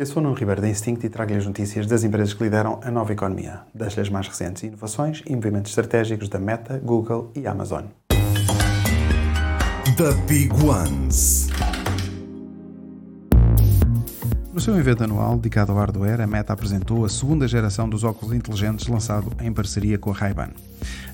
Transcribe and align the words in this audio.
Eu 0.00 0.06
sou 0.06 0.22
o 0.22 0.22
Nuno 0.22 0.34
Ribeiro 0.34 0.62
da 0.62 0.68
Instinct 0.70 1.04
e 1.04 1.10
trago-lhe 1.10 1.36
as 1.36 1.44
notícias 1.44 1.86
das 1.86 2.04
empresas 2.04 2.32
que 2.32 2.42
lideram 2.42 2.80
a 2.82 2.90
nova 2.90 3.12
economia, 3.12 3.60
das-lhe 3.74 4.00
as 4.00 4.08
mais 4.08 4.26
recentes 4.26 4.62
inovações 4.62 5.22
e 5.26 5.36
movimentos 5.36 5.72
estratégicos 5.72 6.26
da 6.26 6.38
Meta, 6.38 6.78
Google 6.82 7.30
e 7.36 7.46
Amazon. 7.46 7.84
The 9.98 10.14
Big 10.26 10.54
Ones. 10.64 11.48
No 14.54 14.58
seu 14.58 14.74
evento 14.78 15.04
anual 15.04 15.36
dedicado 15.36 15.72
ao 15.72 15.76
hardware, 15.76 16.22
a 16.22 16.26
Meta 16.26 16.54
apresentou 16.54 17.04
a 17.04 17.08
segunda 17.10 17.46
geração 17.46 17.86
dos 17.86 18.02
óculos 18.02 18.34
inteligentes 18.34 18.86
lançado 18.86 19.30
em 19.38 19.52
parceria 19.52 19.98
com 19.98 20.12
a 20.12 20.14
Ray-Ban. 20.14 20.48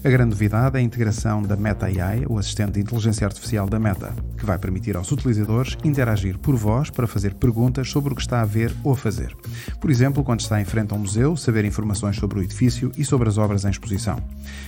A 0.04 0.08
grande 0.08 0.30
novidade 0.30 0.76
é 0.76 0.80
a 0.80 0.82
integração 0.82 1.42
da 1.42 1.56
Meta 1.56 1.86
AI, 1.86 2.24
o 2.28 2.38
assistente 2.38 2.72
de 2.72 2.80
inteligência 2.80 3.26
artificial 3.26 3.68
da 3.68 3.78
Meta, 3.78 4.12
que 4.36 4.44
vai 4.44 4.58
permitir 4.58 4.96
aos 4.96 5.10
utilizadores 5.10 5.76
interagir 5.82 6.38
por 6.38 6.54
voz 6.54 6.90
para 6.90 7.06
fazer 7.06 7.34
perguntas 7.34 7.90
sobre 7.90 8.12
o 8.12 8.16
que 8.16 8.22
está 8.22 8.40
a 8.40 8.44
ver 8.44 8.72
ou 8.84 8.92
a 8.92 8.96
fazer. 8.96 9.34
Por 9.80 9.90
exemplo, 9.90 10.22
quando 10.22 10.40
está 10.40 10.60
em 10.60 10.64
frente 10.64 10.92
a 10.92 10.96
um 10.96 11.00
museu, 11.00 11.36
saber 11.36 11.64
informações 11.64 12.16
sobre 12.16 12.38
o 12.38 12.42
edifício 12.42 12.92
e 12.96 13.04
sobre 13.04 13.28
as 13.28 13.38
obras 13.38 13.64
em 13.64 13.70
exposição. 13.70 14.22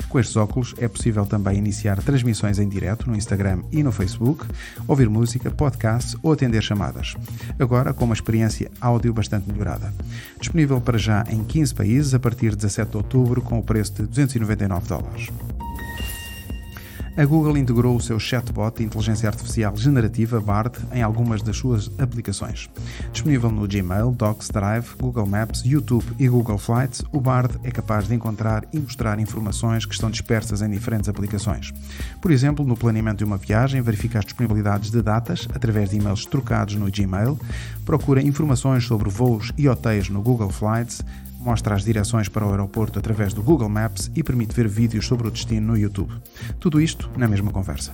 Com 0.08 0.18
estes 0.18 0.36
óculos 0.36 0.74
é 0.78 0.88
possível 0.88 1.24
também 1.24 1.58
iniciar 1.58 2.02
transmissões 2.02 2.58
em 2.58 2.68
direto 2.68 3.08
no 3.08 3.16
Instagram 3.16 3.62
e 3.70 3.82
no 3.82 3.92
Facebook, 3.92 4.46
ouvir 4.88 5.08
música, 5.08 5.50
podcasts 5.50 6.16
ou 6.22 6.32
atender 6.32 6.62
chamadas. 6.62 7.14
Agora 7.58 7.92
com 7.92 8.06
uma 8.06 8.14
experiência 8.14 8.70
áudio 8.80 9.12
bastante 9.12 9.50
melhorada. 9.50 9.92
Disponível 10.40 10.80
para 10.80 10.98
já 10.98 11.24
em 11.28 11.44
15 11.44 11.74
países 11.74 12.14
a 12.14 12.18
partir 12.18 12.50
de 12.50 12.56
17 12.56 12.90
de 12.90 12.96
outubro 12.96 13.42
com 13.42 13.58
o 13.58 13.62
preço 13.62 13.92
de 13.94 14.02
299 14.02 14.88
dólares. 14.88 15.17
A 17.18 17.24
Google 17.24 17.58
integrou 17.58 17.96
o 17.96 18.00
seu 18.00 18.16
chatbot 18.16 18.78
de 18.78 18.84
inteligência 18.84 19.28
artificial 19.28 19.76
generativa 19.76 20.40
BARD 20.40 20.78
em 20.92 21.02
algumas 21.02 21.42
das 21.42 21.56
suas 21.56 21.90
aplicações. 21.98 22.70
Disponível 23.12 23.50
no 23.50 23.66
Gmail, 23.66 24.12
Docs, 24.12 24.50
Drive, 24.50 24.94
Google 24.96 25.26
Maps, 25.26 25.64
YouTube 25.64 26.06
e 26.16 26.28
Google 26.28 26.58
Flights, 26.58 27.02
o 27.10 27.20
BARD 27.20 27.58
é 27.64 27.72
capaz 27.72 28.06
de 28.06 28.14
encontrar 28.14 28.64
e 28.72 28.78
mostrar 28.78 29.18
informações 29.18 29.84
que 29.84 29.94
estão 29.94 30.12
dispersas 30.12 30.62
em 30.62 30.70
diferentes 30.70 31.08
aplicações. 31.08 31.72
Por 32.22 32.30
exemplo, 32.30 32.64
no 32.64 32.76
planeamento 32.76 33.18
de 33.18 33.24
uma 33.24 33.36
viagem, 33.36 33.82
verifica 33.82 34.20
as 34.20 34.24
disponibilidades 34.24 34.88
de 34.88 35.02
datas 35.02 35.48
através 35.52 35.90
de 35.90 35.96
e-mails 35.96 36.24
trocados 36.24 36.76
no 36.76 36.88
Gmail, 36.88 37.36
procura 37.84 38.22
informações 38.22 38.84
sobre 38.84 39.10
voos 39.10 39.52
e 39.58 39.68
hotéis 39.68 40.08
no 40.08 40.22
Google 40.22 40.50
Flights, 40.50 41.02
mostra 41.38 41.74
as 41.74 41.84
direções 41.84 42.28
para 42.28 42.46
o 42.46 42.50
aeroporto 42.50 42.98
através 42.98 43.32
do 43.32 43.42
Google 43.42 43.68
Maps 43.68 44.10
e 44.14 44.22
permite 44.22 44.54
ver 44.54 44.68
vídeos 44.68 45.06
sobre 45.06 45.28
o 45.28 45.30
destino 45.30 45.68
no 45.68 45.78
YouTube. 45.78 46.12
Tudo 46.58 46.80
isto 46.80 47.10
na 47.16 47.28
mesma 47.28 47.50
conversa. 47.50 47.92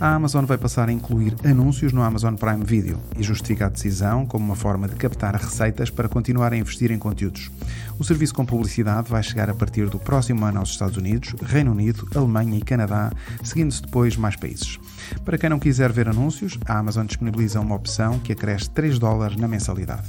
A 0.00 0.14
Amazon 0.14 0.46
vai 0.46 0.56
passar 0.56 0.88
a 0.88 0.92
incluir 0.92 1.36
anúncios 1.44 1.92
no 1.92 2.02
Amazon 2.02 2.34
Prime 2.34 2.64
Video 2.64 2.98
e 3.18 3.22
justifica 3.22 3.66
a 3.66 3.68
decisão 3.68 4.24
como 4.24 4.42
uma 4.42 4.56
forma 4.56 4.88
de 4.88 4.96
captar 4.96 5.34
receitas 5.34 5.90
para 5.90 6.08
continuar 6.08 6.54
a 6.54 6.56
investir 6.56 6.90
em 6.90 6.98
conteúdos. 6.98 7.50
O 7.98 8.02
serviço 8.02 8.32
com 8.32 8.46
publicidade 8.46 9.10
vai 9.10 9.22
chegar 9.22 9.50
a 9.50 9.54
partir 9.54 9.90
do 9.90 9.98
próximo 9.98 10.42
ano 10.46 10.58
aos 10.58 10.70
Estados 10.70 10.96
Unidos, 10.96 11.34
Reino 11.42 11.72
Unido, 11.72 12.08
Alemanha 12.14 12.56
e 12.56 12.62
Canadá, 12.62 13.12
seguindo-se 13.44 13.82
depois 13.82 14.16
mais 14.16 14.36
países. 14.36 14.78
Para 15.22 15.36
quem 15.36 15.50
não 15.50 15.58
quiser 15.58 15.92
ver 15.92 16.08
anúncios, 16.08 16.58
a 16.64 16.78
Amazon 16.78 17.04
disponibiliza 17.04 17.60
uma 17.60 17.74
opção 17.74 18.18
que 18.20 18.32
acresce 18.32 18.70
3 18.70 18.98
dólares 18.98 19.36
na 19.36 19.46
mensalidade. 19.46 20.08